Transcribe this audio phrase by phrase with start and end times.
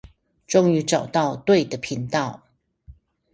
[0.47, 2.41] 終於找到對的頻道